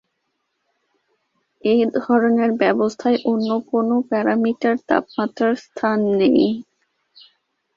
এ 1.63 1.75
ধরনের 1.97 2.51
ব্যবস্থায় 2.61 3.17
অন্য 3.25 3.49
কোনো 3.71 3.95
প্যারামিটার 4.09 4.75
তাপমাত্রার 4.89 5.53
স্থান 5.65 5.99
নেয়। 6.19 6.47